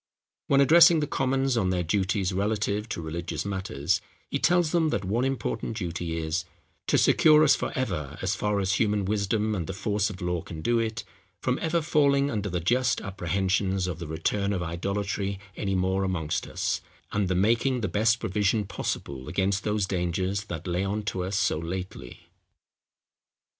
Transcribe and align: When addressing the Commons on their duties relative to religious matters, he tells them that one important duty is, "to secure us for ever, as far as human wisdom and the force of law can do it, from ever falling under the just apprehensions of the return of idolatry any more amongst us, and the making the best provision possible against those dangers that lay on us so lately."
When 0.47 0.61
addressing 0.61 0.99
the 0.99 1.05
Commons 1.05 1.55
on 1.55 1.69
their 1.69 1.83
duties 1.83 2.33
relative 2.33 2.89
to 2.89 3.03
religious 3.03 3.45
matters, 3.45 4.01
he 4.31 4.39
tells 4.39 4.71
them 4.71 4.89
that 4.89 5.05
one 5.05 5.23
important 5.23 5.77
duty 5.77 6.17
is, 6.17 6.43
"to 6.87 6.97
secure 6.97 7.43
us 7.43 7.53
for 7.53 7.71
ever, 7.75 8.17
as 8.19 8.33
far 8.33 8.59
as 8.59 8.73
human 8.73 9.05
wisdom 9.05 9.53
and 9.53 9.67
the 9.67 9.75
force 9.75 10.09
of 10.09 10.19
law 10.19 10.41
can 10.41 10.63
do 10.63 10.79
it, 10.79 11.03
from 11.39 11.59
ever 11.61 11.83
falling 11.83 12.31
under 12.31 12.49
the 12.49 12.59
just 12.59 12.99
apprehensions 12.99 13.85
of 13.85 13.99
the 13.99 14.07
return 14.07 14.53
of 14.53 14.63
idolatry 14.63 15.39
any 15.55 15.75
more 15.75 16.03
amongst 16.03 16.47
us, 16.47 16.81
and 17.11 17.27
the 17.27 17.35
making 17.35 17.81
the 17.81 17.87
best 17.87 18.19
provision 18.19 18.65
possible 18.65 19.27
against 19.29 19.63
those 19.63 19.85
dangers 19.85 20.45
that 20.45 20.65
lay 20.65 20.83
on 20.83 21.03
us 21.13 21.35
so 21.37 21.59
lately." 21.59 22.27